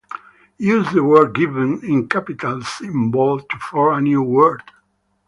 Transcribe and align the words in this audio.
Use 0.57 0.91
the 0.93 1.03
word 1.03 1.35
given 1.35 1.79
in 1.85 2.09
capitals 2.09 2.81
in 2.81 3.11
bold 3.11 3.47
to 3.51 3.57
form 3.59 3.97
a 3.99 4.01
new 4.01 4.23
word 4.23 4.63